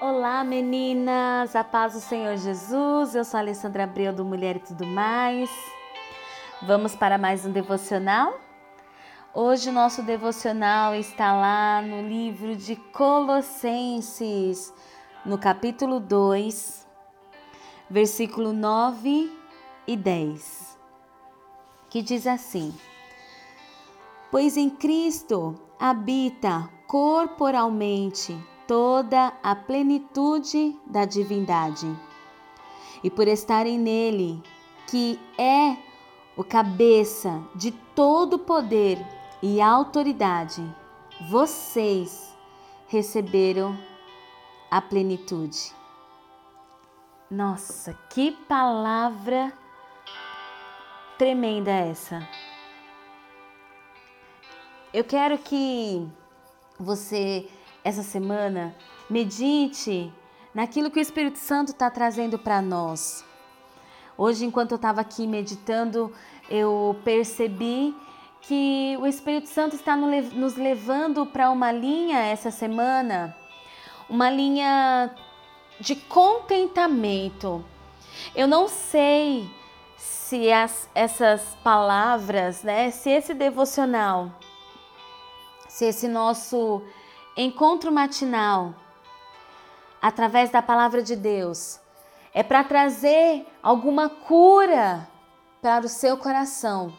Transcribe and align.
Olá 0.00 0.44
meninas, 0.44 1.56
a 1.56 1.64
paz 1.64 1.94
do 1.94 1.98
Senhor 1.98 2.36
Jesus, 2.36 3.16
eu 3.16 3.24
sou 3.24 3.40
Alessandra 3.40 3.82
Abreu 3.82 4.12
do 4.12 4.24
Mulher 4.24 4.54
e 4.54 4.60
Tudo 4.60 4.86
Mais. 4.86 5.50
Vamos 6.62 6.94
para 6.94 7.18
mais 7.18 7.44
um 7.44 7.50
devocional? 7.50 8.38
Hoje 9.34 9.70
o 9.70 9.72
nosso 9.72 10.00
devocional 10.04 10.94
está 10.94 11.32
lá 11.32 11.82
no 11.82 12.06
livro 12.08 12.54
de 12.54 12.76
Colossenses, 12.76 14.72
no 15.26 15.36
capítulo 15.36 15.98
2, 15.98 16.86
versículo 17.90 18.52
9 18.52 19.36
e 19.84 19.96
10, 19.96 20.78
que 21.90 22.02
diz 22.02 22.24
assim: 22.24 22.72
Pois 24.30 24.56
em 24.56 24.70
Cristo 24.70 25.60
habita 25.76 26.70
corporalmente 26.86 28.40
toda 28.68 29.32
a 29.42 29.56
plenitude 29.56 30.78
da 30.86 31.06
divindade. 31.06 31.90
E 33.02 33.10
por 33.10 33.26
estarem 33.26 33.78
nele, 33.78 34.42
que 34.86 35.18
é 35.38 35.76
o 36.36 36.44
cabeça 36.44 37.42
de 37.54 37.72
todo 37.72 38.38
poder 38.38 38.98
e 39.42 39.60
autoridade, 39.60 40.62
vocês 41.30 42.36
receberam 42.86 43.76
a 44.70 44.82
plenitude. 44.82 45.74
Nossa, 47.30 47.94
que 48.10 48.32
palavra 48.32 49.52
tremenda 51.16 51.70
essa. 51.70 52.26
Eu 54.92 55.04
quero 55.04 55.38
que 55.38 56.06
você 56.78 57.48
essa 57.84 58.02
semana, 58.02 58.74
medite 59.08 60.12
naquilo 60.54 60.90
que 60.90 60.98
o 60.98 61.02
Espírito 61.02 61.38
Santo 61.38 61.68
está 61.68 61.90
trazendo 61.90 62.38
para 62.38 62.60
nós. 62.60 63.24
Hoje, 64.16 64.44
enquanto 64.44 64.72
eu 64.72 64.76
estava 64.76 65.00
aqui 65.00 65.26
meditando, 65.26 66.12
eu 66.50 66.98
percebi 67.04 67.94
que 68.40 68.96
o 69.00 69.06
Espírito 69.06 69.48
Santo 69.48 69.76
está 69.76 69.96
nos 69.96 70.56
levando 70.56 71.26
para 71.26 71.50
uma 71.50 71.70
linha 71.70 72.18
essa 72.18 72.50
semana, 72.50 73.36
uma 74.08 74.30
linha 74.30 75.14
de 75.78 75.94
contentamento. 75.94 77.64
Eu 78.34 78.48
não 78.48 78.66
sei 78.68 79.48
se 79.96 80.50
as, 80.52 80.88
essas 80.94 81.56
palavras, 81.62 82.62
né, 82.62 82.90
se 82.90 83.10
esse 83.10 83.34
devocional, 83.34 84.32
se 85.68 85.84
esse 85.86 86.08
nosso 86.08 86.82
encontro 87.40 87.92
matinal, 87.92 88.74
através 90.02 90.50
da 90.50 90.60
palavra 90.60 91.02
de 91.02 91.14
Deus, 91.14 91.78
é 92.34 92.42
para 92.42 92.64
trazer 92.64 93.46
alguma 93.62 94.08
cura 94.08 95.08
para 95.62 95.86
o 95.86 95.88
seu 95.88 96.16
coração, 96.16 96.92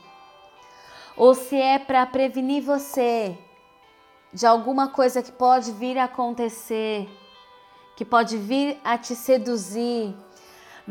ou 1.18 1.36
se 1.36 1.58
é 1.58 1.78
para 1.78 2.06
prevenir 2.06 2.64
você 2.64 3.38
de 4.32 4.46
alguma 4.46 4.88
coisa 4.88 5.22
que 5.22 5.32
pode 5.32 5.74
vir 5.74 5.98
a 5.98 6.06
acontecer, 6.06 7.10
que 7.98 8.06
pode 8.06 8.38
vir 8.38 8.80
a 8.82 8.98
te 8.98 9.16
seduzir, 9.18 10.16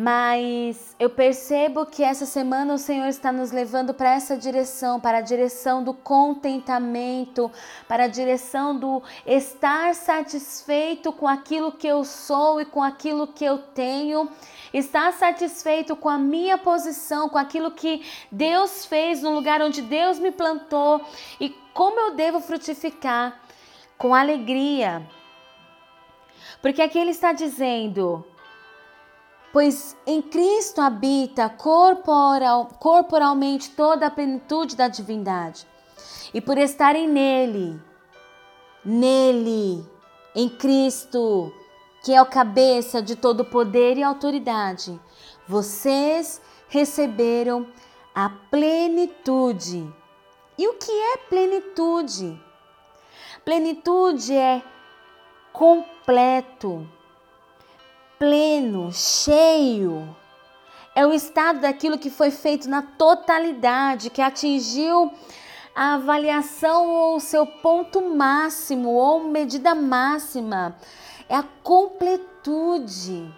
mas 0.00 0.94
eu 0.96 1.10
percebo 1.10 1.84
que 1.84 2.04
essa 2.04 2.24
semana 2.24 2.72
o 2.72 2.78
Senhor 2.78 3.08
está 3.08 3.32
nos 3.32 3.50
levando 3.50 3.92
para 3.92 4.14
essa 4.14 4.36
direção, 4.36 5.00
para 5.00 5.18
a 5.18 5.20
direção 5.20 5.82
do 5.82 5.92
contentamento, 5.92 7.50
para 7.88 8.04
a 8.04 8.06
direção 8.06 8.78
do 8.78 9.02
estar 9.26 9.96
satisfeito 9.96 11.12
com 11.12 11.26
aquilo 11.26 11.72
que 11.72 11.88
eu 11.88 12.04
sou 12.04 12.60
e 12.60 12.64
com 12.64 12.80
aquilo 12.80 13.26
que 13.26 13.44
eu 13.44 13.58
tenho, 13.58 14.30
estar 14.72 15.12
satisfeito 15.14 15.96
com 15.96 16.08
a 16.08 16.16
minha 16.16 16.56
posição, 16.56 17.28
com 17.28 17.36
aquilo 17.36 17.72
que 17.72 18.06
Deus 18.30 18.84
fez 18.84 19.20
no 19.20 19.34
lugar 19.34 19.60
onde 19.60 19.82
Deus 19.82 20.20
me 20.20 20.30
plantou. 20.30 21.04
E 21.41 21.50
como 21.75 21.98
eu 21.98 22.15
devo 22.15 22.38
frutificar? 22.38 23.42
Com 23.98 24.15
alegria. 24.15 25.04
Porque 26.62 26.82
aqui 26.82 27.00
ele 27.00 27.10
está 27.10 27.32
dizendo: 27.32 28.25
pois 29.53 29.97
em 30.06 30.20
Cristo 30.20 30.81
habita 30.81 31.48
corporal, 31.48 32.69
corporalmente 32.78 33.70
toda 33.70 34.06
a 34.06 34.10
plenitude 34.10 34.76
da 34.76 34.88
divindade. 34.88 35.66
E 36.32 36.41
por 36.41 36.59
estarem 36.59 37.09
nele, 37.09 37.81
nele, 38.84 39.84
em 40.34 40.48
Cristo, 40.48 41.53
que 42.04 42.12
é 42.12 42.20
o 42.20 42.26
cabeça 42.26 43.03
de 43.03 43.16
todo 43.16 43.44
poder 43.44 43.97
e 43.97 44.03
autoridade, 44.03 45.00
vocês 45.47 46.41
receberam 46.69 47.66
a 48.15 48.28
plenitude. 48.50 49.92
E 50.56 50.69
o 50.69 50.75
que 50.75 50.92
é 50.92 51.16
plenitude? 51.16 52.41
Plenitude 53.44 54.34
é 54.34 54.62
completo 55.53 56.86
pleno, 58.18 58.92
cheio. 58.92 60.16
É 60.94 61.06
o 61.06 61.12
estado 61.12 61.60
daquilo 61.60 61.98
que 61.98 62.10
foi 62.10 62.30
feito 62.30 62.68
na 62.68 62.82
totalidade, 62.82 64.10
que 64.10 64.20
atingiu 64.20 65.12
a 65.74 65.94
avaliação 65.94 66.88
ou 66.88 67.16
o 67.16 67.20
seu 67.20 67.46
ponto 67.46 68.02
máximo 68.02 68.90
ou 68.90 69.20
medida 69.20 69.74
máxima. 69.74 70.76
É 71.28 71.36
a 71.36 71.44
completude. 71.62 73.32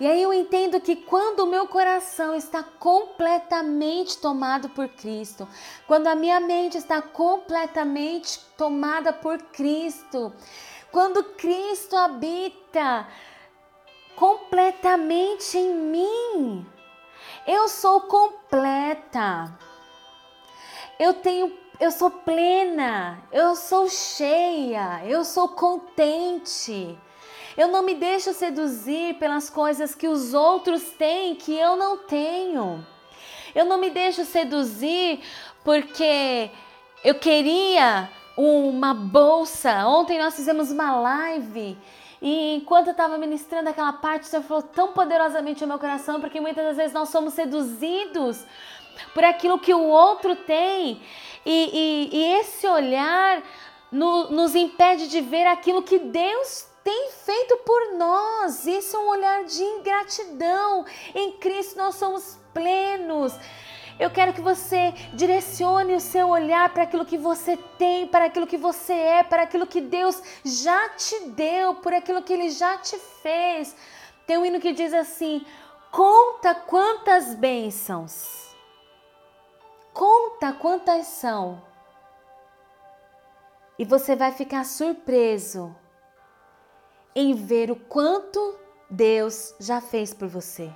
E 0.00 0.06
aí 0.06 0.22
eu 0.22 0.32
entendo 0.32 0.80
que 0.80 0.96
quando 0.96 1.40
o 1.40 1.46
meu 1.46 1.68
coração 1.68 2.34
está 2.34 2.62
completamente 2.62 4.16
tomado 4.16 4.70
por 4.70 4.88
Cristo, 4.88 5.46
quando 5.86 6.06
a 6.06 6.14
minha 6.14 6.40
mente 6.40 6.78
está 6.78 7.02
completamente 7.02 8.40
tomada 8.56 9.12
por 9.12 9.36
Cristo, 9.52 10.32
quando 10.92 11.24
Cristo 11.24 11.96
habita 11.96 13.06
completamente 14.16 15.56
em 15.56 15.74
mim, 15.74 16.66
eu 17.46 17.68
sou 17.68 18.02
completa. 18.02 19.58
Eu 20.98 21.14
tenho 21.14 21.58
eu 21.80 21.90
sou 21.90 22.10
plena, 22.10 23.22
eu 23.32 23.56
sou 23.56 23.88
cheia, 23.88 25.02
eu 25.06 25.24
sou 25.24 25.48
contente. 25.48 26.98
Eu 27.56 27.68
não 27.68 27.82
me 27.82 27.94
deixo 27.94 28.34
seduzir 28.34 29.14
pelas 29.14 29.48
coisas 29.48 29.94
que 29.94 30.06
os 30.06 30.34
outros 30.34 30.82
têm 30.98 31.34
que 31.34 31.56
eu 31.56 31.76
não 31.76 31.96
tenho. 31.96 32.86
Eu 33.54 33.64
não 33.64 33.78
me 33.78 33.88
deixo 33.88 34.26
seduzir 34.26 35.22
porque 35.64 36.50
eu 37.02 37.14
queria 37.14 38.10
uma 38.40 38.94
bolsa. 38.94 39.86
Ontem 39.86 40.18
nós 40.18 40.34
fizemos 40.34 40.70
uma 40.70 40.94
live 40.96 41.76
e 42.22 42.56
enquanto 42.56 42.88
eu 42.88 42.92
estava 42.92 43.16
ministrando 43.16 43.70
aquela 43.70 43.92
parte, 43.94 44.24
o 44.24 44.26
Senhor 44.26 44.42
falou 44.42 44.62
tão 44.62 44.92
poderosamente 44.92 45.62
ao 45.62 45.68
meu 45.68 45.78
coração, 45.78 46.20
porque 46.20 46.40
muitas 46.40 46.64
das 46.64 46.76
vezes 46.76 46.92
nós 46.92 47.08
somos 47.08 47.34
seduzidos 47.34 48.44
por 49.14 49.24
aquilo 49.24 49.58
que 49.58 49.72
o 49.72 49.82
outro 49.82 50.36
tem 50.36 51.00
e, 51.46 52.10
e, 52.12 52.16
e 52.16 52.24
esse 52.38 52.66
olhar 52.66 53.42
no, 53.90 54.30
nos 54.30 54.54
impede 54.54 55.08
de 55.08 55.20
ver 55.20 55.46
aquilo 55.46 55.82
que 55.82 55.98
Deus 55.98 56.66
tem 56.84 57.10
feito 57.10 57.56
por 57.58 57.94
nós. 57.96 58.66
Esse 58.66 58.94
é 58.94 58.98
um 58.98 59.08
olhar 59.08 59.44
de 59.44 59.62
ingratidão. 59.62 60.84
Em 61.14 61.32
Cristo 61.32 61.78
nós 61.78 61.94
somos 61.94 62.38
plenos. 62.52 63.32
Eu 64.00 64.10
quero 64.10 64.32
que 64.32 64.40
você 64.40 64.94
direcione 65.12 65.94
o 65.94 66.00
seu 66.00 66.28
olhar 66.28 66.72
para 66.72 66.84
aquilo 66.84 67.04
que 67.04 67.18
você 67.18 67.58
tem, 67.76 68.06
para 68.06 68.24
aquilo 68.24 68.46
que 68.46 68.56
você 68.56 68.94
é, 68.94 69.22
para 69.22 69.42
aquilo 69.42 69.66
que 69.66 69.82
Deus 69.82 70.22
já 70.42 70.88
te 70.88 71.26
deu, 71.26 71.74
por 71.74 71.92
aquilo 71.92 72.22
que 72.22 72.32
Ele 72.32 72.48
já 72.48 72.78
te 72.78 72.96
fez. 73.22 73.76
Tem 74.26 74.38
um 74.38 74.46
hino 74.46 74.58
que 74.58 74.72
diz 74.72 74.94
assim: 74.94 75.44
conta 75.90 76.54
quantas 76.54 77.34
bênçãos, 77.34 78.56
conta 79.92 80.50
quantas 80.54 81.06
são, 81.06 81.62
e 83.78 83.84
você 83.84 84.16
vai 84.16 84.32
ficar 84.32 84.64
surpreso 84.64 85.76
em 87.14 87.34
ver 87.34 87.70
o 87.70 87.76
quanto 87.76 88.58
Deus 88.88 89.54
já 89.60 89.78
fez 89.78 90.14
por 90.14 90.26
você. 90.26 90.72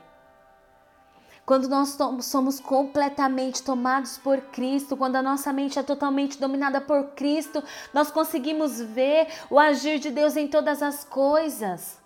Quando 1.45 1.69
nós 1.69 1.99
somos 2.23 2.59
completamente 2.59 3.63
tomados 3.63 4.17
por 4.17 4.41
Cristo, 4.41 4.97
quando 4.97 5.17
a 5.17 5.23
nossa 5.23 5.53
mente 5.53 5.79
é 5.79 5.83
totalmente 5.83 6.41
dominada 6.41 6.81
por 6.81 7.09
Cristo, 7.09 7.63
nós 7.93 8.11
conseguimos 8.11 8.81
ver 8.81 9.29
o 9.51 9.59
agir 9.59 9.99
de 9.99 10.11
Deus 10.11 10.37
em 10.37 10.49
todas 10.49 10.83
as 10.83 11.05
coisas. 11.05 12.01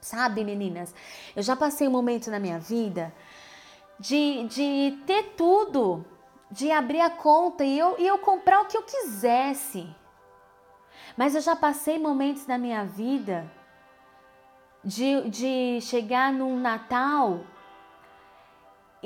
Sabe, 0.00 0.44
meninas, 0.44 0.94
eu 1.36 1.42
já 1.42 1.54
passei 1.54 1.86
um 1.86 1.90
momento 1.90 2.30
na 2.30 2.38
minha 2.38 2.58
vida 2.58 3.12
de, 3.98 4.44
de 4.44 4.98
ter 5.06 5.34
tudo, 5.36 6.04
de 6.50 6.70
abrir 6.70 7.00
a 7.00 7.10
conta 7.10 7.64
e 7.64 7.78
eu, 7.78 7.96
e 7.98 8.06
eu 8.06 8.18
comprar 8.18 8.62
o 8.62 8.66
que 8.66 8.76
eu 8.76 8.82
quisesse. 8.82 9.86
Mas 11.16 11.34
eu 11.34 11.40
já 11.42 11.54
passei 11.54 11.98
momentos 11.98 12.46
na 12.46 12.56
minha 12.56 12.84
vida 12.84 13.50
de, 14.82 15.28
de 15.28 15.80
chegar 15.82 16.32
num 16.32 16.58
Natal 16.58 17.40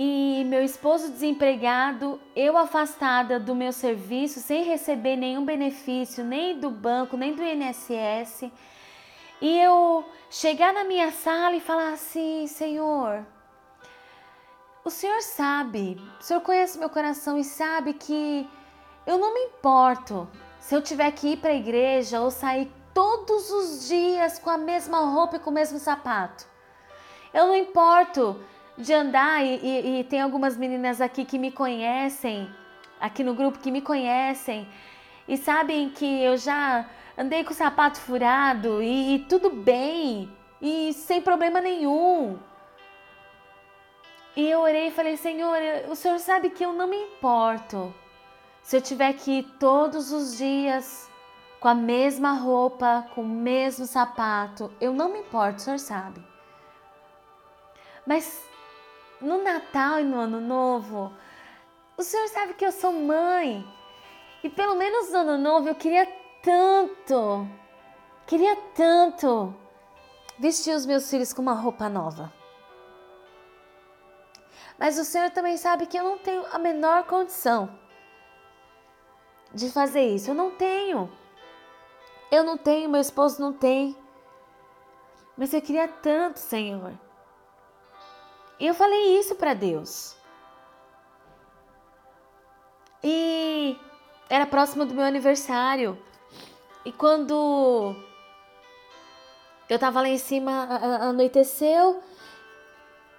e 0.00 0.44
meu 0.44 0.62
esposo 0.62 1.10
desempregado, 1.10 2.20
eu 2.36 2.56
afastada 2.56 3.40
do 3.40 3.52
meu 3.52 3.72
serviço, 3.72 4.38
sem 4.38 4.62
receber 4.62 5.16
nenhum 5.16 5.44
benefício, 5.44 6.22
nem 6.22 6.56
do 6.60 6.70
banco, 6.70 7.16
nem 7.16 7.34
do 7.34 7.42
INSS, 7.42 8.48
e 9.40 9.58
eu 9.58 10.04
chegar 10.30 10.72
na 10.72 10.84
minha 10.84 11.10
sala 11.10 11.56
e 11.56 11.60
falar 11.60 11.94
assim: 11.94 12.46
Senhor, 12.46 13.26
o 14.84 14.88
Senhor 14.88 15.20
sabe, 15.20 16.00
o 16.20 16.22
Senhor 16.22 16.42
conhece 16.42 16.78
meu 16.78 16.88
coração 16.88 17.36
e 17.36 17.42
sabe 17.42 17.92
que 17.94 18.48
eu 19.04 19.18
não 19.18 19.34
me 19.34 19.46
importo 19.46 20.28
se 20.60 20.76
eu 20.76 20.80
tiver 20.80 21.10
que 21.10 21.32
ir 21.32 21.38
para 21.38 21.50
a 21.50 21.56
igreja 21.56 22.20
ou 22.20 22.30
sair 22.30 22.70
todos 22.94 23.50
os 23.50 23.88
dias 23.88 24.38
com 24.38 24.48
a 24.48 24.58
mesma 24.58 25.00
roupa 25.00 25.34
e 25.34 25.40
com 25.40 25.50
o 25.50 25.52
mesmo 25.52 25.80
sapato. 25.80 26.46
Eu 27.34 27.48
não 27.48 27.56
importo 27.56 28.40
de 28.78 28.94
andar 28.94 29.44
e, 29.44 29.56
e, 29.56 30.00
e, 30.00 30.04
tem 30.04 30.20
algumas 30.22 30.56
meninas 30.56 31.00
aqui 31.00 31.24
que 31.24 31.38
me 31.38 31.50
conhecem, 31.50 32.48
aqui 33.00 33.24
no 33.24 33.34
grupo 33.34 33.58
que 33.58 33.72
me 33.72 33.82
conhecem 33.82 34.68
e 35.26 35.36
sabem 35.36 35.90
que 35.90 36.22
eu 36.22 36.36
já 36.36 36.88
andei 37.16 37.42
com 37.42 37.50
o 37.50 37.54
sapato 37.54 37.98
furado 37.98 38.80
e, 38.80 39.16
e 39.16 39.18
tudo 39.18 39.50
bem 39.50 40.30
e 40.62 40.92
sem 40.92 41.20
problema 41.20 41.60
nenhum. 41.60 42.38
E 44.36 44.48
eu 44.48 44.60
orei 44.60 44.86
e 44.86 44.92
falei, 44.92 45.16
Senhor, 45.16 45.58
o 45.90 45.96
Senhor 45.96 46.18
sabe 46.20 46.50
que 46.50 46.64
eu 46.64 46.72
não 46.72 46.86
me 46.86 46.96
importo 46.96 47.92
se 48.62 48.76
eu 48.76 48.82
tiver 48.82 49.14
que 49.14 49.38
ir 49.38 49.42
todos 49.58 50.12
os 50.12 50.36
dias 50.36 51.10
com 51.58 51.68
a 51.68 51.74
mesma 51.74 52.32
roupa, 52.32 53.06
com 53.14 53.22
o 53.22 53.26
mesmo 53.26 53.86
sapato, 53.86 54.70
eu 54.80 54.92
não 54.92 55.08
me 55.08 55.20
importo, 55.20 55.56
o 55.56 55.60
Senhor 55.60 55.78
sabe. 55.78 56.22
Mas 58.06 58.47
no 59.20 59.42
Natal 59.42 60.00
e 60.00 60.04
no 60.04 60.18
Ano 60.18 60.40
Novo, 60.40 61.12
o 61.96 62.02
senhor 62.02 62.28
sabe 62.28 62.54
que 62.54 62.64
eu 62.64 62.72
sou 62.72 62.92
mãe. 62.92 63.66
E 64.42 64.48
pelo 64.48 64.76
menos 64.76 65.10
no 65.10 65.18
Ano 65.18 65.38
Novo 65.38 65.68
eu 65.68 65.74
queria 65.74 66.06
tanto, 66.42 67.46
queria 68.26 68.56
tanto 68.74 69.54
vestir 70.38 70.74
os 70.74 70.86
meus 70.86 71.10
filhos 71.10 71.32
com 71.32 71.42
uma 71.42 71.54
roupa 71.54 71.88
nova. 71.88 72.32
Mas 74.78 74.96
o 74.96 75.04
Senhor 75.04 75.30
também 75.30 75.56
sabe 75.56 75.86
que 75.86 75.98
eu 75.98 76.04
não 76.04 76.18
tenho 76.18 76.46
a 76.52 76.58
menor 76.58 77.02
condição 77.04 77.68
de 79.52 79.70
fazer 79.70 80.02
isso. 80.02 80.30
Eu 80.30 80.34
não 80.34 80.52
tenho. 80.52 81.10
Eu 82.30 82.44
não 82.44 82.56
tenho, 82.56 82.88
meu 82.88 83.00
esposo 83.00 83.40
não 83.40 83.52
tem. 83.52 83.96
Mas 85.36 85.52
eu 85.52 85.60
queria 85.60 85.88
tanto, 85.88 86.38
Senhor. 86.38 86.92
E 88.60 88.66
eu 88.66 88.74
falei 88.74 89.18
isso 89.18 89.34
para 89.36 89.54
Deus. 89.54 90.16
E 93.02 93.78
era 94.28 94.46
próximo 94.46 94.84
do 94.84 94.94
meu 94.94 95.04
aniversário. 95.04 95.96
E 96.84 96.92
quando 96.92 97.94
eu 99.68 99.78
tava 99.78 100.00
lá 100.00 100.08
em 100.08 100.18
cima, 100.18 100.64
anoiteceu, 101.00 102.02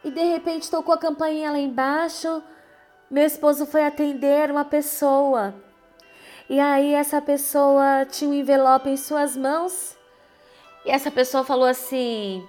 e 0.04 0.12
de 0.12 0.24
repente 0.24 0.70
tocou 0.70 0.94
a 0.94 0.98
campainha 0.98 1.52
lá 1.52 1.60
embaixo. 1.60 2.42
Meu 3.10 3.26
esposo 3.26 3.66
foi 3.66 3.86
atender 3.86 4.52
uma 4.52 4.66
pessoa. 4.66 5.54
E 6.50 6.60
aí 6.60 6.94
essa 6.94 7.22
pessoa 7.22 8.06
tinha 8.10 8.30
um 8.30 8.34
envelope 8.34 8.90
em 8.90 8.98
suas 8.98 9.38
mãos. 9.38 9.98
E 10.86 10.92
essa 10.92 11.12
pessoa 11.12 11.44
falou 11.44 11.66
assim: 11.66 12.48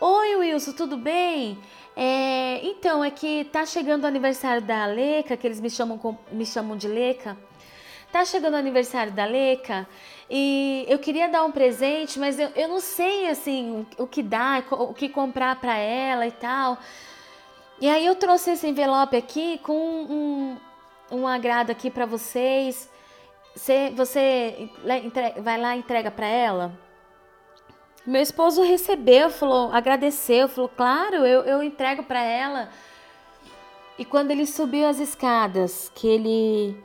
Oi 0.00 0.36
Wilson, 0.36 0.72
tudo 0.72 0.96
bem? 0.96 1.58
É, 1.96 2.60
então, 2.64 3.04
é 3.04 3.10
que 3.10 3.44
tá 3.44 3.64
chegando 3.64 4.04
o 4.04 4.06
aniversário 4.06 4.62
da 4.62 4.84
Leca, 4.86 5.36
que 5.36 5.46
eles 5.46 5.60
me 5.60 5.70
chamam, 5.70 6.18
me 6.32 6.44
chamam 6.44 6.76
de 6.76 6.88
Leca. 6.88 7.36
Tá 8.10 8.24
chegando 8.24 8.54
o 8.54 8.56
aniversário 8.56 9.12
da 9.12 9.24
Leca 9.24 9.88
e 10.30 10.84
eu 10.88 11.00
queria 11.00 11.28
dar 11.28 11.44
um 11.44 11.50
presente, 11.50 12.18
mas 12.18 12.38
eu, 12.38 12.48
eu 12.54 12.68
não 12.68 12.80
sei 12.80 13.28
assim 13.28 13.84
o, 13.98 14.06
que 14.06 14.22
dar, 14.22 14.64
o 14.70 14.94
que 14.94 15.08
comprar 15.08 15.56
para 15.56 15.76
ela 15.76 16.26
e 16.26 16.30
tal. 16.30 16.78
E 17.80 17.88
aí 17.88 18.06
eu 18.06 18.14
trouxe 18.14 18.52
esse 18.52 18.68
envelope 18.68 19.16
aqui 19.16 19.58
com 19.58 19.74
um, 19.74 20.56
um 21.10 21.26
agrado 21.26 21.70
aqui 21.70 21.90
para 21.90 22.06
vocês. 22.06 22.88
Você, 23.54 23.92
você 23.96 24.70
vai 25.42 25.60
lá 25.60 25.74
e 25.74 25.80
entrega 25.80 26.10
para 26.10 26.26
ela? 26.26 26.83
Meu 28.06 28.20
esposo 28.20 28.62
recebeu, 28.62 29.30
falou, 29.30 29.72
agradeceu, 29.72 30.46
falou, 30.46 30.68
claro, 30.68 31.24
eu, 31.24 31.40
eu 31.42 31.62
entrego 31.62 32.02
para 32.02 32.22
ela. 32.22 32.68
E 33.98 34.04
quando 34.04 34.30
ele 34.30 34.44
subiu 34.44 34.86
as 34.86 34.98
escadas, 34.98 35.90
que 35.94 36.06
ele 36.06 36.76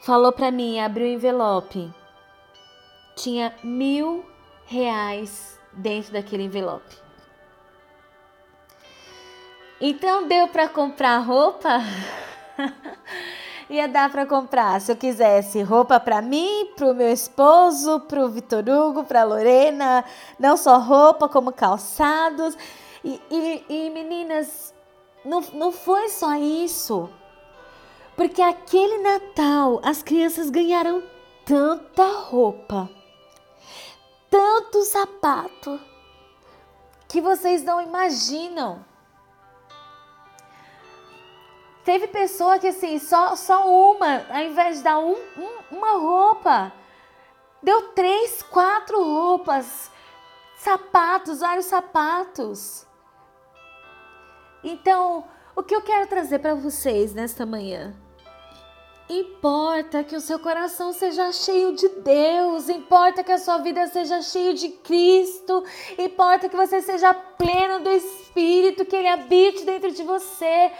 falou 0.00 0.32
para 0.32 0.50
mim, 0.50 0.80
abriu 0.80 1.06
o 1.06 1.10
envelope, 1.10 1.92
tinha 3.16 3.54
mil 3.62 4.24
reais 4.64 5.60
dentro 5.72 6.12
daquele 6.12 6.44
envelope. 6.44 6.96
Então 9.78 10.26
deu 10.26 10.48
para 10.48 10.68
comprar 10.68 11.18
roupa? 11.18 11.80
ia 13.68 13.88
dar 13.88 14.10
para 14.10 14.26
comprar. 14.26 14.80
Se 14.80 14.92
eu 14.92 14.96
quisesse 14.96 15.62
roupa 15.62 15.98
para 15.98 16.22
mim, 16.22 16.72
para 16.76 16.90
o 16.90 16.94
meu 16.94 17.12
esposo, 17.12 18.00
para 18.00 18.24
o 18.24 18.28
Vitor 18.28 18.64
Hugo, 18.68 19.04
para 19.04 19.24
Lorena, 19.24 20.04
não 20.38 20.56
só 20.56 20.78
roupa, 20.78 21.28
como 21.28 21.52
calçados. 21.52 22.56
E, 23.04 23.20
e, 23.30 23.64
e 23.68 23.90
meninas, 23.90 24.74
não, 25.24 25.40
não 25.52 25.72
foi 25.72 26.08
só 26.08 26.34
isso. 26.36 27.08
Porque 28.16 28.40
aquele 28.40 28.98
Natal 28.98 29.80
as 29.84 30.02
crianças 30.02 30.48
ganharam 30.48 31.02
tanta 31.44 32.04
roupa, 32.04 32.88
tanto 34.30 34.82
sapato, 34.84 35.78
que 37.06 37.20
vocês 37.20 37.62
não 37.62 37.80
imaginam. 37.80 38.84
Teve 41.86 42.08
pessoa 42.08 42.58
que 42.58 42.66
assim, 42.66 42.98
só, 42.98 43.36
só 43.36 43.64
uma, 43.70 44.26
ao 44.28 44.42
invés 44.42 44.78
de 44.78 44.82
dar 44.82 44.98
um, 44.98 45.14
um, 45.38 45.76
uma 45.76 45.92
roupa, 45.92 46.72
deu 47.62 47.90
três, 47.92 48.42
quatro 48.42 49.00
roupas, 49.00 49.88
sapatos, 50.58 51.38
vários 51.38 51.66
sapatos. 51.66 52.84
Então, 54.64 55.24
o 55.54 55.62
que 55.62 55.76
eu 55.76 55.80
quero 55.80 56.08
trazer 56.08 56.40
para 56.40 56.56
vocês 56.56 57.14
nesta 57.14 57.46
manhã? 57.46 57.94
Importa 59.08 60.02
que 60.02 60.16
o 60.16 60.20
seu 60.20 60.40
coração 60.40 60.92
seja 60.92 61.30
cheio 61.30 61.76
de 61.76 61.88
Deus, 61.88 62.68
importa 62.68 63.22
que 63.22 63.30
a 63.30 63.38
sua 63.38 63.58
vida 63.58 63.86
seja 63.86 64.20
cheia 64.22 64.52
de 64.54 64.70
Cristo, 64.70 65.62
importa 65.96 66.48
que 66.48 66.56
você 66.56 66.82
seja 66.82 67.14
pleno 67.14 67.84
do 67.84 67.90
Espírito, 67.90 68.84
que 68.84 68.96
Ele 68.96 69.06
habite 69.06 69.64
dentro 69.64 69.92
de 69.92 70.02
você. 70.02 70.72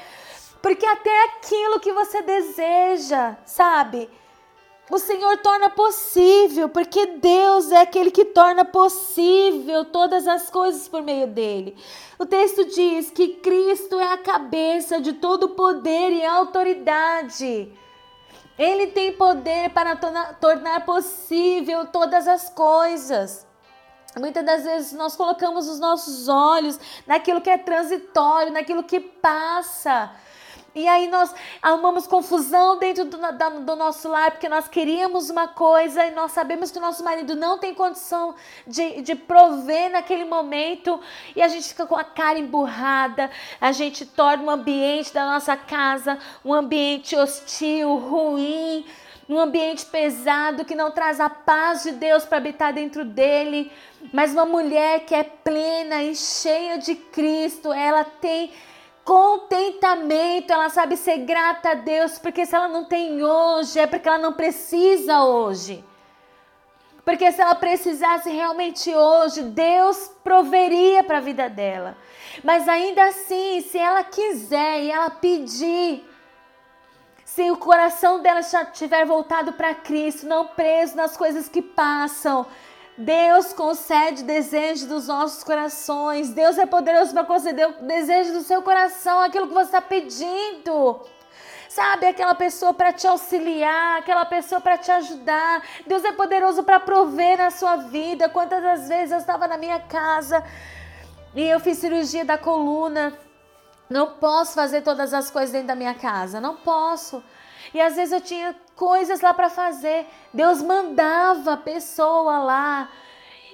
Porque 0.66 0.84
até 0.84 1.26
aquilo 1.26 1.78
que 1.78 1.92
você 1.92 2.22
deseja, 2.22 3.36
sabe? 3.46 4.10
O 4.90 4.98
Senhor 4.98 5.36
torna 5.36 5.70
possível, 5.70 6.68
porque 6.68 7.06
Deus 7.06 7.70
é 7.70 7.82
aquele 7.82 8.10
que 8.10 8.24
torna 8.24 8.64
possível 8.64 9.84
todas 9.84 10.26
as 10.26 10.50
coisas 10.50 10.88
por 10.88 11.02
meio 11.02 11.28
dele. 11.28 11.76
O 12.18 12.26
texto 12.26 12.64
diz 12.64 13.12
que 13.12 13.34
Cristo 13.34 14.00
é 14.00 14.12
a 14.12 14.18
cabeça 14.18 15.00
de 15.00 15.12
todo 15.12 15.50
poder 15.50 16.10
e 16.10 16.26
autoridade. 16.26 17.72
Ele 18.58 18.88
tem 18.88 19.12
poder 19.12 19.70
para 19.70 19.94
tornar, 19.94 20.84
possível 20.84 21.86
todas 21.86 22.26
as 22.26 22.50
coisas. 22.50 23.46
Muitas 24.18 24.44
das 24.44 24.64
vezes 24.64 24.92
nós 24.94 25.14
colocamos 25.14 25.68
os 25.68 25.78
nossos 25.78 26.28
olhos 26.28 26.76
naquilo 27.06 27.40
que 27.40 27.50
é 27.50 27.56
transitório, 27.56 28.52
naquilo 28.52 28.82
que 28.82 28.98
passa. 28.98 30.10
E 30.76 30.86
aí 30.86 31.08
nós 31.08 31.34
arrumamos 31.62 32.06
confusão 32.06 32.78
dentro 32.78 33.06
do, 33.06 33.16
do 33.64 33.76
nosso 33.76 34.10
lar, 34.10 34.32
porque 34.32 34.46
nós 34.46 34.68
queríamos 34.68 35.30
uma 35.30 35.48
coisa 35.48 36.04
e 36.04 36.10
nós 36.10 36.32
sabemos 36.32 36.70
que 36.70 36.76
o 36.76 36.82
nosso 36.82 37.02
marido 37.02 37.34
não 37.34 37.56
tem 37.56 37.72
condição 37.72 38.34
de, 38.66 39.00
de 39.00 39.14
prover 39.14 39.90
naquele 39.90 40.26
momento 40.26 41.00
e 41.34 41.40
a 41.40 41.48
gente 41.48 41.68
fica 41.68 41.86
com 41.86 41.96
a 41.96 42.04
cara 42.04 42.38
emburrada, 42.38 43.30
a 43.58 43.72
gente 43.72 44.04
torna 44.04 44.44
o 44.44 44.50
ambiente 44.50 45.14
da 45.14 45.24
nossa 45.24 45.56
casa 45.56 46.18
um 46.44 46.52
ambiente 46.52 47.16
hostil, 47.16 47.96
ruim, 47.96 48.84
um 49.30 49.40
ambiente 49.40 49.86
pesado 49.86 50.62
que 50.62 50.74
não 50.74 50.90
traz 50.90 51.20
a 51.20 51.30
paz 51.30 51.84
de 51.84 51.92
Deus 51.92 52.26
para 52.26 52.36
habitar 52.36 52.74
dentro 52.74 53.02
dele. 53.02 53.72
Mas 54.12 54.34
uma 54.34 54.44
mulher 54.44 55.06
que 55.06 55.14
é 55.14 55.24
plena 55.24 56.02
e 56.02 56.14
cheia 56.14 56.76
de 56.76 56.94
Cristo, 56.94 57.72
ela 57.72 58.04
tem 58.04 58.52
contentamento, 59.06 60.52
ela 60.52 60.68
sabe 60.68 60.96
ser 60.96 61.18
grata 61.18 61.70
a 61.70 61.74
Deus, 61.74 62.18
porque 62.18 62.44
se 62.44 62.56
ela 62.56 62.66
não 62.66 62.84
tem 62.84 63.22
hoje, 63.22 63.78
é 63.78 63.86
porque 63.86 64.08
ela 64.08 64.18
não 64.18 64.32
precisa 64.32 65.22
hoje. 65.22 65.84
Porque 67.04 67.30
se 67.30 67.40
ela 67.40 67.54
precisasse 67.54 68.28
realmente 68.28 68.92
hoje, 68.92 69.42
Deus 69.42 70.10
proveria 70.24 71.04
para 71.04 71.18
a 71.18 71.20
vida 71.20 71.48
dela. 71.48 71.96
Mas 72.42 72.68
ainda 72.68 73.04
assim, 73.04 73.60
se 73.60 73.78
ela 73.78 74.02
quiser 74.02 74.82
e 74.82 74.90
ela 74.90 75.08
pedir, 75.08 76.04
se 77.24 77.48
o 77.48 77.56
coração 77.56 78.20
dela 78.20 78.42
já 78.42 78.62
estiver 78.62 79.06
voltado 79.06 79.52
para 79.52 79.72
Cristo, 79.72 80.26
não 80.26 80.48
preso 80.48 80.96
nas 80.96 81.16
coisas 81.16 81.48
que 81.48 81.62
passam, 81.62 82.44
Deus 82.98 83.52
concede 83.52 84.22
desejo 84.22 84.86
dos 84.86 85.06
nossos 85.06 85.44
corações. 85.44 86.30
Deus 86.30 86.56
é 86.56 86.64
poderoso 86.64 87.12
para 87.12 87.24
conceder 87.24 87.68
o 87.68 87.82
desejo 87.82 88.32
do 88.32 88.42
seu 88.42 88.62
coração, 88.62 89.20
aquilo 89.20 89.48
que 89.48 89.54
você 89.54 89.66
está 89.66 89.82
pedindo. 89.82 91.00
Sabe, 91.68 92.06
aquela 92.06 92.34
pessoa 92.34 92.72
para 92.72 92.90
te 92.94 93.06
auxiliar, 93.06 93.98
aquela 93.98 94.24
pessoa 94.24 94.62
para 94.62 94.78
te 94.78 94.90
ajudar. 94.90 95.62
Deus 95.86 96.02
é 96.04 96.12
poderoso 96.12 96.62
para 96.62 96.80
prover 96.80 97.36
na 97.36 97.50
sua 97.50 97.76
vida. 97.76 98.30
Quantas 98.30 98.62
das 98.62 98.88
vezes 98.88 99.12
eu 99.12 99.18
estava 99.18 99.46
na 99.46 99.58
minha 99.58 99.78
casa 99.80 100.42
e 101.34 101.42
eu 101.42 101.60
fiz 101.60 101.76
cirurgia 101.76 102.24
da 102.24 102.38
coluna. 102.38 103.12
Não 103.90 104.12
posso 104.12 104.54
fazer 104.54 104.80
todas 104.80 105.12
as 105.12 105.30
coisas 105.30 105.52
dentro 105.52 105.68
da 105.68 105.76
minha 105.76 105.94
casa, 105.94 106.40
não 106.40 106.56
posso. 106.56 107.22
E 107.76 107.80
às 107.82 107.94
vezes 107.94 108.10
eu 108.10 108.22
tinha 108.22 108.56
coisas 108.74 109.20
lá 109.20 109.34
para 109.34 109.50
fazer. 109.50 110.06
Deus 110.32 110.62
mandava 110.62 111.52
a 111.52 111.56
pessoa 111.58 112.38
lá. 112.38 112.90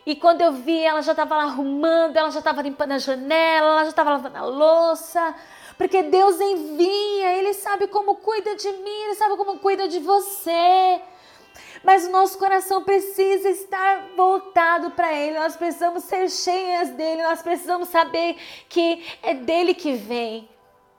E 0.07 0.15
quando 0.15 0.43
eu 0.43 0.53
vi, 0.53 0.79
ela 0.79 1.03
já 1.03 1.11
estava 1.11 1.37
lá 1.37 1.43
arrumando, 1.43 2.17
ela 2.17 2.31
já 2.31 2.39
estava 2.39 2.63
limpando 2.63 2.93
a 2.93 2.99
janela, 2.99 3.67
ela 3.67 3.83
já 3.83 3.91
estava 3.91 4.11
lavando 4.11 4.39
a 4.39 4.45
louça. 4.45 5.35
Porque 5.77 6.05
Deus 6.05 6.41
envia, 6.41 7.33
Ele 7.37 7.53
sabe 7.53 7.89
como 7.89 8.15
cuida 8.15 8.55
de 8.55 8.71
mim, 8.71 9.03
Ele 9.07 9.17
sabe 9.17 9.37
como 9.37 9.59
cuida 9.59 9.89
de 9.89 9.99
você. 9.99 11.03
Mas 11.83 12.07
o 12.07 12.13
nosso 12.13 12.39
coração 12.39 12.85
precisa 12.85 13.49
estar 13.49 14.07
voltado 14.17 14.93
para 14.93 15.13
Ele, 15.13 15.37
nós 15.37 15.57
precisamos 15.57 16.05
ser 16.05 16.31
cheias 16.31 16.91
dele, 16.91 17.25
nós 17.25 17.43
precisamos 17.43 17.89
saber 17.89 18.37
que 18.69 19.05
é 19.21 19.35
dele 19.35 19.75
que 19.75 19.95
vem, 19.95 20.49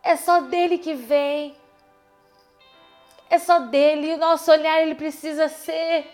é 0.04 0.18
só 0.18 0.42
dele 0.42 0.78
que 0.78 0.94
vem 0.94 1.63
é 3.34 3.40
só 3.40 3.60
dele. 3.60 4.14
O 4.14 4.18
nosso 4.18 4.52
olhar 4.52 4.82
ele 4.82 4.96
precisa 4.96 5.48
ser 5.48 6.08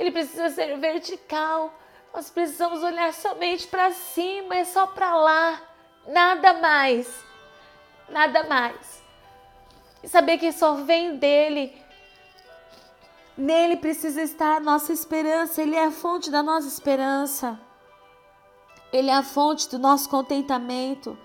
ele 0.00 0.10
precisa 0.10 0.48
ser 0.48 0.78
vertical. 0.78 1.74
Nós 2.14 2.30
precisamos 2.30 2.82
olhar 2.82 3.12
somente 3.12 3.68
para 3.68 3.90
cima, 3.92 4.56
é 4.56 4.64
só 4.64 4.86
para 4.86 5.14
lá, 5.14 5.62
nada 6.08 6.54
mais. 6.54 7.22
Nada 8.08 8.44
mais. 8.44 9.02
E 10.02 10.08
saber 10.08 10.38
que 10.38 10.50
só 10.52 10.76
vem 10.76 11.16
dele. 11.16 11.78
Nele 13.36 13.76
precisa 13.76 14.22
estar 14.22 14.56
a 14.56 14.60
nossa 14.60 14.90
esperança, 14.90 15.60
ele 15.60 15.76
é 15.76 15.84
a 15.84 15.90
fonte 15.90 16.30
da 16.30 16.42
nossa 16.42 16.66
esperança. 16.66 17.60
Ele 18.90 19.10
é 19.10 19.14
a 19.14 19.22
fonte 19.22 19.68
do 19.68 19.78
nosso 19.78 20.08
contentamento. 20.08 21.16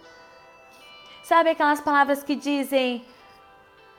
Sabe 1.24 1.50
aquelas 1.50 1.80
palavras 1.80 2.24
que 2.24 2.36
dizem: 2.36 3.06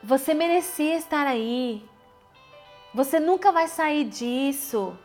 você 0.06 0.32
merecia 0.34 0.96
estar 0.96 1.26
aí. 1.26 1.84
Você 2.94 3.18
nunca 3.18 3.50
vai 3.50 3.66
sair 3.66 4.04
disso. 4.04 4.96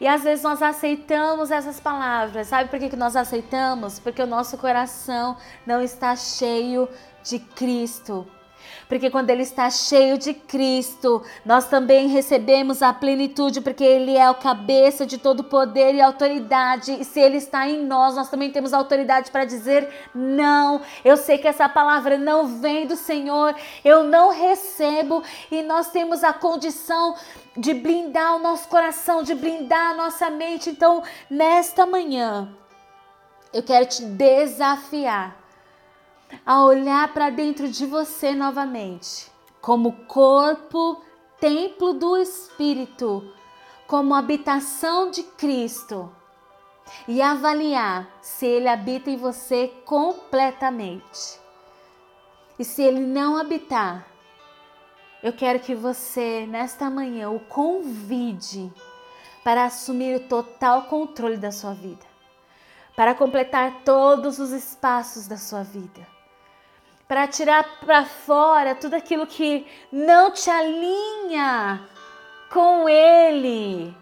E 0.00 0.08
às 0.08 0.24
vezes 0.24 0.42
nós 0.42 0.62
aceitamos 0.62 1.50
essas 1.50 1.78
palavras. 1.78 2.46
Sabe 2.46 2.70
por 2.70 2.78
que, 2.78 2.88
que 2.88 2.96
nós 2.96 3.16
aceitamos? 3.16 3.98
Porque 3.98 4.22
o 4.22 4.26
nosso 4.26 4.56
coração 4.56 5.36
não 5.66 5.82
está 5.82 6.16
cheio 6.16 6.88
de 7.22 7.38
Cristo. 7.38 8.26
Porque 8.88 9.10
quando 9.10 9.30
ele 9.30 9.42
está 9.42 9.70
cheio 9.70 10.18
de 10.18 10.34
Cristo, 10.34 11.22
nós 11.44 11.66
também 11.66 12.08
recebemos 12.08 12.82
a 12.82 12.92
plenitude, 12.92 13.60
porque 13.60 13.84
ele 13.84 14.16
é 14.16 14.28
o 14.30 14.34
cabeça 14.34 15.06
de 15.06 15.18
todo 15.18 15.44
poder 15.44 15.94
e 15.94 16.00
autoridade. 16.00 16.92
E 17.00 17.04
se 17.04 17.20
ele 17.20 17.38
está 17.38 17.68
em 17.68 17.84
nós, 17.84 18.14
nós 18.14 18.28
também 18.28 18.50
temos 18.50 18.72
autoridade 18.72 19.30
para 19.30 19.44
dizer 19.44 19.88
não. 20.14 20.80
Eu 21.04 21.16
sei 21.16 21.38
que 21.38 21.48
essa 21.48 21.68
palavra 21.68 22.18
não 22.18 22.60
vem 22.60 22.86
do 22.86 22.96
Senhor, 22.96 23.54
eu 23.84 24.04
não 24.04 24.30
recebo 24.30 25.22
e 25.50 25.62
nós 25.62 25.90
temos 25.90 26.22
a 26.22 26.32
condição 26.32 27.14
de 27.56 27.72
blindar 27.72 28.36
o 28.36 28.38
nosso 28.38 28.68
coração, 28.68 29.22
de 29.22 29.34
blindar 29.34 29.92
a 29.92 29.94
nossa 29.94 30.28
mente. 30.30 30.70
Então, 30.70 31.02
nesta 31.30 31.86
manhã, 31.86 32.48
eu 33.52 33.62
quero 33.62 33.86
te 33.86 34.04
desafiar 34.04 35.43
a 36.44 36.64
olhar 36.64 37.12
para 37.12 37.30
dentro 37.30 37.68
de 37.68 37.86
você 37.86 38.34
novamente, 38.34 39.30
como 39.60 39.92
corpo, 40.06 41.02
templo 41.40 41.94
do 41.94 42.16
Espírito, 42.16 43.32
como 43.86 44.14
habitação 44.14 45.10
de 45.10 45.22
Cristo, 45.22 46.14
e 47.08 47.22
avaliar 47.22 48.08
se 48.20 48.46
ele 48.46 48.68
habita 48.68 49.10
em 49.10 49.16
você 49.16 49.68
completamente. 49.84 51.40
E 52.58 52.64
se 52.64 52.82
ele 52.82 53.00
não 53.00 53.36
habitar, 53.36 54.06
eu 55.22 55.32
quero 55.32 55.58
que 55.60 55.74
você, 55.74 56.46
nesta 56.46 56.90
manhã, 56.90 57.30
o 57.30 57.40
convide 57.40 58.70
para 59.42 59.64
assumir 59.64 60.16
o 60.16 60.28
total 60.28 60.82
controle 60.82 61.38
da 61.38 61.50
sua 61.50 61.72
vida, 61.72 62.04
para 62.94 63.14
completar 63.14 63.82
todos 63.84 64.38
os 64.38 64.50
espaços 64.50 65.26
da 65.26 65.38
sua 65.38 65.62
vida 65.62 66.13
para 67.06 67.26
tirar 67.28 67.80
para 67.80 68.04
fora 68.04 68.74
tudo 68.74 68.94
aquilo 68.94 69.26
que 69.26 69.66
não 69.92 70.30
te 70.30 70.48
alinha 70.48 71.86
com 72.50 72.88
Ele, 72.88 73.94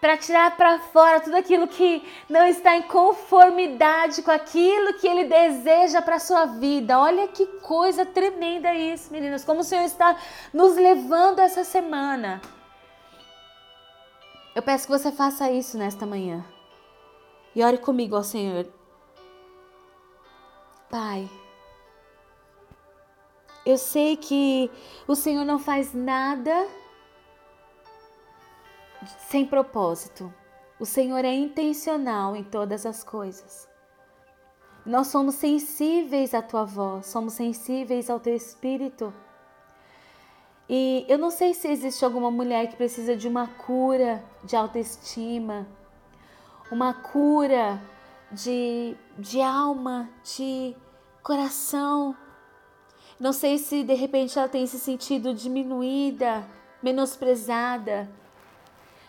para 0.00 0.16
tirar 0.16 0.56
para 0.56 0.78
fora 0.78 1.20
tudo 1.20 1.36
aquilo 1.36 1.68
que 1.68 2.02
não 2.28 2.46
está 2.46 2.76
em 2.76 2.82
conformidade 2.82 4.22
com 4.22 4.30
aquilo 4.30 4.94
que 4.94 5.06
Ele 5.06 5.24
deseja 5.24 6.00
para 6.00 6.18
sua 6.18 6.46
vida. 6.46 6.98
Olha 6.98 7.28
que 7.28 7.46
coisa 7.60 8.06
tremenda 8.06 8.74
isso, 8.74 9.12
meninas, 9.12 9.44
como 9.44 9.60
o 9.60 9.64
Senhor 9.64 9.84
está 9.84 10.16
nos 10.52 10.76
levando 10.76 11.40
essa 11.40 11.64
semana. 11.64 12.40
Eu 14.54 14.62
peço 14.62 14.86
que 14.86 14.92
você 14.92 15.12
faça 15.12 15.50
isso 15.50 15.76
nesta 15.78 16.06
manhã. 16.06 16.44
E 17.54 17.62
ore 17.62 17.78
comigo 17.78 18.16
ao 18.16 18.24
Senhor. 18.24 18.66
Pai, 20.88 21.28
eu 23.64 23.76
sei 23.76 24.16
que 24.16 24.70
o 25.06 25.14
Senhor 25.14 25.44
não 25.44 25.58
faz 25.58 25.92
nada 25.92 26.66
sem 29.18 29.44
propósito. 29.44 30.32
O 30.78 30.86
Senhor 30.86 31.24
é 31.24 31.34
intencional 31.34 32.34
em 32.34 32.42
todas 32.42 32.86
as 32.86 33.04
coisas. 33.04 33.68
Nós 34.84 35.08
somos 35.08 35.34
sensíveis 35.34 36.32
à 36.32 36.40
tua 36.40 36.64
voz, 36.64 37.06
somos 37.06 37.34
sensíveis 37.34 38.08
ao 38.08 38.18
teu 38.18 38.34
espírito. 38.34 39.12
E 40.68 41.04
eu 41.08 41.18
não 41.18 41.30
sei 41.30 41.52
se 41.52 41.68
existe 41.68 42.04
alguma 42.04 42.30
mulher 42.30 42.68
que 42.68 42.76
precisa 42.76 43.14
de 43.14 43.28
uma 43.28 43.46
cura 43.46 44.24
de 44.42 44.56
autoestima, 44.56 45.66
uma 46.70 46.94
cura 46.94 47.82
de, 48.32 48.96
de 49.18 49.42
alma, 49.42 50.08
de 50.22 50.74
coração 51.22 52.16
não 53.20 53.34
sei 53.34 53.58
se 53.58 53.82
de 53.84 53.92
repente 53.92 54.38
ela 54.38 54.48
tem 54.48 54.66
se 54.66 54.78
sentido 54.78 55.34
diminuída, 55.34 56.42
menosprezada, 56.82 58.10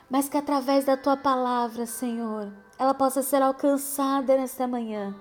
mas 0.10 0.28
que 0.28 0.36
através 0.36 0.84
da 0.84 0.98
tua 0.98 1.16
palavra, 1.16 1.86
Senhor, 1.86 2.52
ela 2.78 2.94
possa 2.94 3.22
ser 3.22 3.42
alcançada 3.42 4.36
nesta 4.36 4.68
manhã. 4.68 5.16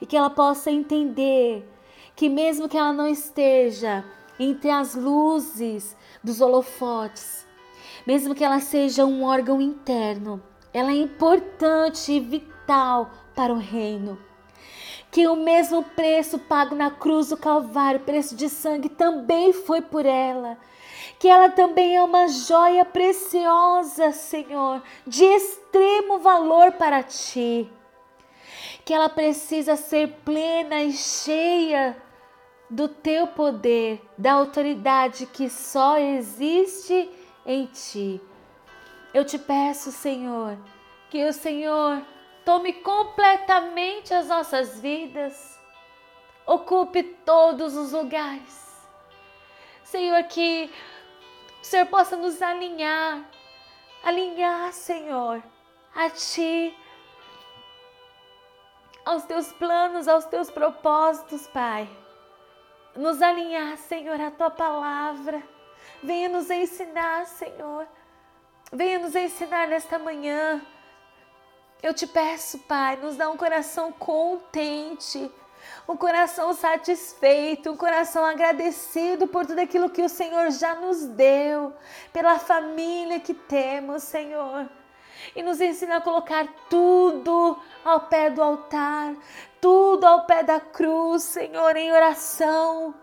E 0.00 0.06
que 0.06 0.16
ela 0.16 0.30
possa 0.30 0.70
entender 0.70 1.68
que, 2.14 2.28
mesmo 2.28 2.68
que 2.68 2.78
ela 2.78 2.92
não 2.92 3.08
esteja 3.08 4.04
entre 4.38 4.70
as 4.70 4.94
luzes 4.94 5.96
dos 6.22 6.40
holofotes, 6.40 7.44
mesmo 8.06 8.32
que 8.32 8.44
ela 8.44 8.60
seja 8.60 9.04
um 9.04 9.24
órgão 9.24 9.60
interno, 9.60 10.40
ela 10.72 10.92
é 10.92 10.96
importante 10.96 12.12
e 12.12 12.20
vital 12.20 13.10
para 13.34 13.52
o 13.52 13.58
reino 13.58 14.16
que 15.16 15.26
o 15.26 15.34
mesmo 15.34 15.82
preço 15.82 16.38
pago 16.38 16.74
na 16.74 16.90
cruz 16.90 17.30
do 17.30 17.38
Calvário, 17.38 18.00
preço 18.00 18.36
de 18.36 18.50
sangue, 18.50 18.90
também 18.90 19.50
foi 19.50 19.80
por 19.80 20.04
ela. 20.04 20.58
Que 21.18 21.26
ela 21.26 21.48
também 21.48 21.96
é 21.96 22.02
uma 22.02 22.28
joia 22.28 22.84
preciosa, 22.84 24.12
Senhor, 24.12 24.82
de 25.06 25.24
extremo 25.24 26.18
valor 26.18 26.72
para 26.72 27.02
ti. 27.02 27.66
Que 28.84 28.92
ela 28.92 29.08
precisa 29.08 29.74
ser 29.74 30.18
plena 30.22 30.82
e 30.82 30.92
cheia 30.92 31.96
do 32.68 32.86
teu 32.86 33.26
poder, 33.26 34.02
da 34.18 34.34
autoridade 34.34 35.24
que 35.24 35.48
só 35.48 35.96
existe 35.96 37.10
em 37.46 37.64
ti. 37.64 38.20
Eu 39.14 39.24
te 39.24 39.38
peço, 39.38 39.90
Senhor, 39.90 40.58
que 41.08 41.24
o 41.24 41.32
Senhor 41.32 42.02
tome 42.46 42.72
completamente 42.72 44.14
as 44.14 44.28
nossas 44.28 44.80
vidas, 44.80 45.60
ocupe 46.46 47.02
todos 47.02 47.76
os 47.76 47.92
lugares. 47.92 48.64
Senhor, 49.84 50.24
que 50.24 50.72
o 51.60 51.64
Senhor 51.64 51.86
possa 51.86 52.16
nos 52.16 52.40
alinhar 52.40 53.22
alinhar, 54.06 54.72
Senhor, 54.72 55.42
a 55.92 56.08
Ti, 56.10 56.72
aos 59.04 59.24
Teus 59.24 59.52
planos, 59.52 60.06
aos 60.06 60.24
Teus 60.26 60.48
propósitos, 60.48 61.48
Pai. 61.48 61.88
Nos 62.94 63.20
alinhar, 63.20 63.76
Senhor, 63.76 64.20
à 64.20 64.30
Tua 64.30 64.50
palavra. 64.50 65.42
Venha 66.02 66.28
nos 66.28 66.48
ensinar, 66.50 67.26
Senhor. 67.26 67.88
Venha 68.72 69.00
nos 69.00 69.14
ensinar 69.16 69.66
nesta 69.66 69.98
manhã. 69.98 70.64
Eu 71.82 71.94
te 71.94 72.06
peço, 72.06 72.58
Pai, 72.60 72.96
nos 72.96 73.16
dá 73.16 73.28
um 73.30 73.36
coração 73.36 73.92
contente 73.92 75.30
um 75.88 75.96
coração 75.96 76.52
satisfeito, 76.52 77.70
um 77.70 77.76
coração 77.76 78.24
agradecido 78.24 79.26
por 79.26 79.46
tudo 79.46 79.60
aquilo 79.60 79.90
que 79.90 80.02
o 80.02 80.08
Senhor 80.08 80.50
já 80.50 80.74
nos 80.74 81.04
deu, 81.06 81.72
pela 82.12 82.38
família 82.38 83.20
que 83.20 83.34
temos, 83.34 84.02
Senhor. 84.02 84.68
E 85.34 85.42
nos 85.42 85.60
ensina 85.60 85.96
a 85.96 86.00
colocar 86.00 86.46
tudo 86.68 87.58
ao 87.84 88.00
pé 88.00 88.30
do 88.30 88.42
altar, 88.42 89.14
tudo 89.60 90.04
ao 90.04 90.26
pé 90.26 90.42
da 90.42 90.60
cruz, 90.60 91.22
Senhor, 91.22 91.76
em 91.76 91.92
oração 91.92 92.94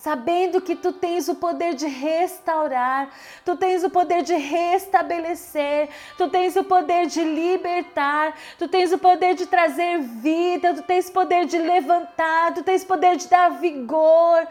sabendo 0.00 0.62
que 0.62 0.74
tu 0.74 0.94
tens 0.94 1.28
o 1.28 1.34
poder 1.34 1.74
de 1.74 1.86
restaurar, 1.86 3.10
tu 3.44 3.54
tens 3.54 3.84
o 3.84 3.90
poder 3.90 4.22
de 4.22 4.34
restabelecer, 4.34 5.90
tu 6.16 6.26
tens 6.28 6.56
o 6.56 6.64
poder 6.64 7.06
de 7.06 7.22
libertar, 7.22 8.34
tu 8.58 8.66
tens 8.66 8.92
o 8.92 8.98
poder 8.98 9.34
de 9.34 9.44
trazer 9.44 9.98
vida, 9.98 10.72
tu 10.72 10.82
tens 10.82 11.10
poder 11.10 11.44
de 11.44 11.58
levantar, 11.58 12.54
tu 12.54 12.62
tens 12.62 12.82
poder 12.82 13.16
de 13.16 13.28
dar 13.28 13.50
vigor, 13.50 14.48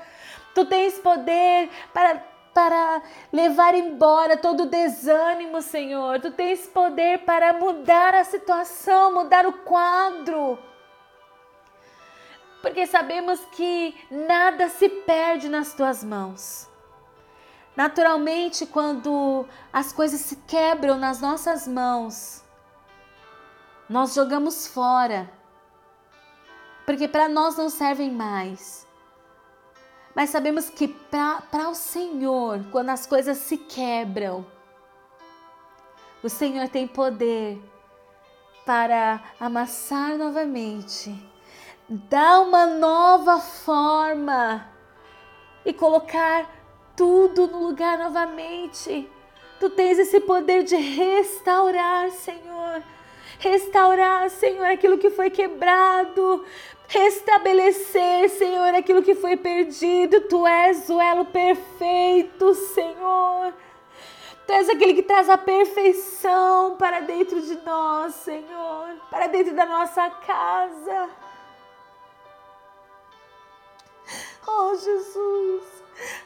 tu 0.53 0.65
tens 0.65 0.99
poder 0.99 1.69
para 1.93 2.29
para 2.53 3.01
levar 3.31 3.73
embora 3.75 4.35
todo 4.35 4.63
o 4.63 4.65
desânimo, 4.65 5.61
Senhor. 5.61 6.19
Tu 6.19 6.31
tens 6.31 6.67
poder 6.67 7.19
para 7.19 7.53
mudar 7.53 8.13
a 8.15 8.23
situação, 8.23 9.13
mudar 9.13 9.45
o 9.45 9.53
quadro 9.53 10.57
porque 12.61 12.85
sabemos 12.85 13.39
que 13.51 13.95
nada 14.11 14.69
se 14.69 14.89
perde 14.89 15.47
nas 15.47 15.73
tuas 15.73 16.03
mãos. 16.03 16.67
Naturalmente, 17.75 18.65
quando 18.65 19.45
as 19.71 19.93
coisas 19.93 20.19
se 20.19 20.35
quebram 20.35 20.97
nas 20.97 21.21
nossas 21.21 21.67
mãos, 21.67 22.43
nós 23.87 24.13
jogamos 24.13 24.67
fora, 24.67 25.31
porque 26.85 27.07
para 27.07 27.29
nós 27.29 27.55
não 27.55 27.69
servem 27.69 28.11
mais. 28.11 28.85
Mas 30.13 30.31
sabemos 30.31 30.69
que 30.69 30.87
para 30.87 31.69
o 31.69 31.75
Senhor, 31.75 32.65
quando 32.71 32.89
as 32.89 33.05
coisas 33.05 33.37
se 33.37 33.57
quebram, 33.57 34.45
o 36.21 36.27
Senhor 36.27 36.67
tem 36.67 36.85
poder 36.85 37.61
para 38.65 39.23
amassar 39.39 40.17
novamente 40.17 41.15
dar 41.89 42.41
uma 42.41 42.67
nova 42.67 43.39
forma 43.39 44.69
e 45.65 45.73
colocar 45.73 46.47
tudo 46.95 47.47
no 47.47 47.63
lugar 47.63 47.97
novamente. 47.97 49.09
Tu 49.59 49.69
tens 49.71 49.97
esse 49.97 50.19
poder 50.19 50.63
de 50.63 50.75
restaurar, 50.75 52.11
Senhor. 52.11 52.83
Restaurar, 53.39 54.29
Senhor, 54.29 54.65
aquilo 54.65 54.97
que 54.97 55.09
foi 55.09 55.29
quebrado. 55.29 56.45
Restabelecer, 56.87 58.29
Senhor, 58.29 58.73
aquilo 58.75 59.01
que 59.01 59.15
foi 59.15 59.35
perdido. 59.35 60.21
Tu 60.21 60.45
és 60.45 60.89
o 60.89 61.01
elo 61.01 61.25
perfeito, 61.25 62.53
Senhor. 62.53 63.53
Tu 64.45 64.53
és 64.53 64.69
aquele 64.69 64.93
que 64.93 65.03
traz 65.03 65.29
a 65.29 65.37
perfeição 65.37 66.75
para 66.77 66.99
dentro 67.01 67.41
de 67.41 67.55
nós, 67.65 68.13
Senhor. 68.15 68.89
Para 69.09 69.27
dentro 69.27 69.55
da 69.55 69.65
nossa 69.65 70.09
casa. 70.09 71.09
Oh, 74.51 74.75
Jesus, 74.75 75.63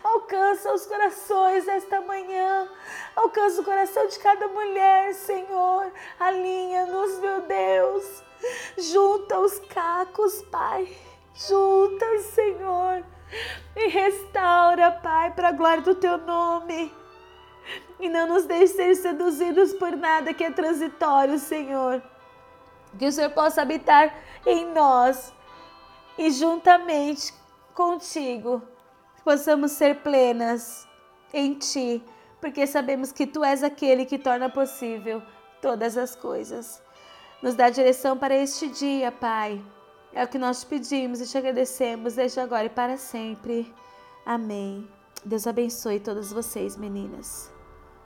alcança 0.02 0.74
os 0.74 0.86
corações 0.86 1.68
esta 1.68 2.00
manhã. 2.00 2.70
Alcança 3.18 3.60
o 3.62 3.66
coração 3.66 4.08
de 4.08 4.18
cada 4.18 4.48
mulher, 4.48 5.14
Senhor. 5.14 5.92
Alinha-nos, 6.18 7.20
meu 7.20 7.42
Deus. 7.42 8.24
Junta 8.78 9.40
os 9.40 9.60
cacos, 9.60 10.42
Pai. 10.44 10.88
Junta, 11.36 12.20
Senhor. 12.20 13.04
E 13.76 13.88
restaura, 13.88 14.90
Pai, 14.92 15.32
para 15.32 15.50
a 15.50 15.52
glória 15.52 15.84
do 15.84 15.96
teu 15.96 16.18
nome. 16.18 16.94
E 18.00 18.08
não 18.08 18.28
nos 18.28 18.46
deixe 18.46 18.74
ser 18.74 18.96
seduzidos 18.96 19.74
por 19.74 19.98
nada 19.98 20.34
que 20.34 20.46
é 20.46 20.52
transitório, 20.52 21.38
Senhor. 21.38 22.02
Que 22.98 23.08
o 23.08 23.12
Senhor 23.12 23.32
possa 23.32 23.62
habitar 23.62 24.16
em 24.46 24.66
nós 24.72 25.34
e 26.18 26.32
juntamente 26.32 27.43
contigo, 27.74 28.62
possamos 29.24 29.72
ser 29.72 30.02
plenas 30.02 30.88
em 31.34 31.54
ti, 31.56 32.04
porque 32.40 32.68
sabemos 32.68 33.12
que 33.12 33.26
tu 33.26 33.44
és 33.44 33.64
aquele 33.64 34.06
que 34.06 34.18
torna 34.18 34.50
possível 34.50 35.22
todas 35.62 35.98
as 35.98 36.16
coisas. 36.16 36.82
Nos 37.42 37.56
dá 37.56 37.70
direção 37.70 38.18
para 38.18 38.36
este 38.36 38.68
dia, 38.68 39.12
Pai. 39.12 39.62
É 40.14 40.24
o 40.24 40.28
que 40.28 40.38
nós 40.38 40.62
te 40.62 40.68
pedimos 40.68 41.20
e 41.20 41.28
te 41.28 41.38
agradecemos 41.38 42.16
desde 42.16 42.40
agora 42.40 42.66
e 42.66 42.70
para 42.70 42.98
sempre. 42.98 43.74
Amém. 44.26 44.88
Deus 45.26 45.48
abençoe 45.48 46.00
todas 46.00 46.32
vocês, 46.32 46.78
meninas. 46.78 47.53